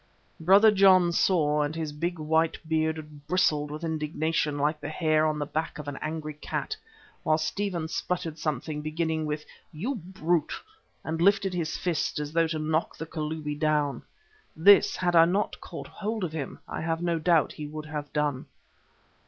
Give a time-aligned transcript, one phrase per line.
[0.39, 5.37] Brother John saw, and his big white beard bristled with indignation like the hair on
[5.37, 6.75] the back of an angry cat,
[7.21, 10.55] while Stephen spluttered something beginning with "You brute,"
[11.03, 14.01] and lifted his fist as though to knock the Kalubi down.
[14.55, 18.11] This, had I not caught hold of him, I have no doubt he would have
[18.11, 18.47] done.